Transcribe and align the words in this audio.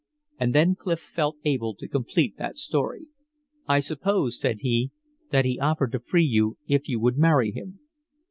And 0.39 0.55
then 0.55 0.73
Clif 0.73 0.99
felt 0.99 1.37
able 1.45 1.75
to 1.75 1.87
complete 1.87 2.35
that 2.37 2.57
story. 2.57 3.05
"I 3.67 3.77
suppose," 3.79 4.39
said 4.39 4.61
he, 4.61 4.89
"that 5.29 5.45
he 5.45 5.59
offered 5.59 5.91
to 5.91 5.99
free 5.99 6.25
you 6.25 6.57
if 6.67 6.89
you 6.89 6.99
would 6.99 7.19
marry 7.19 7.51
him." 7.51 7.81